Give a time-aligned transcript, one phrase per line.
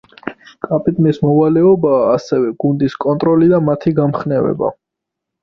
[0.67, 4.75] კაპიტნის მოვალეობაა ასევე გუნდის კონტროლი და მათი გამხნევება.